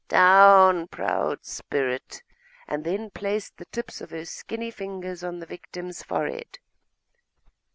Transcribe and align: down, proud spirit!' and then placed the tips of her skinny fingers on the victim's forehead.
down, 0.07 0.87
proud 0.87 1.45
spirit!' 1.45 2.23
and 2.67 2.83
then 2.83 3.11
placed 3.11 3.55
the 3.57 3.65
tips 3.65 4.01
of 4.01 4.09
her 4.09 4.25
skinny 4.25 4.71
fingers 4.71 5.23
on 5.23 5.37
the 5.37 5.45
victim's 5.45 6.01
forehead. 6.01 6.57